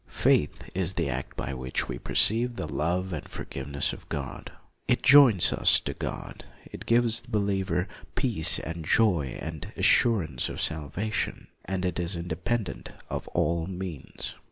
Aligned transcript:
Faith 0.07 0.63
is 0.73 0.95
the 0.95 1.07
act 1.07 1.37
by 1.37 1.53
which 1.53 1.87
we 1.87 1.99
perceive 1.99 2.55
the 2.55 2.65
love 2.65 3.13
and 3.13 3.29
forgiveness 3.29 3.93
of 3.93 4.09
God. 4.09 4.51
It 4.87 5.03
joins 5.03 5.53
us 5.53 5.79
to 5.81 5.93
God; 5.93 6.43
it 6.65 6.87
gives 6.87 7.21
the 7.21 7.29
believer 7.29 7.87
peace 8.15 8.57
and 8.57 8.83
joy 8.83 9.37
and 9.39 9.71
assurance 9.77 10.49
of 10.49 10.59
salvation. 10.59 11.49
And 11.65 11.85
it 11.85 11.99
is 11.99 12.15
independent 12.15 12.89
of 13.11 13.27
all 13.27 13.67
means. 13.67 14.33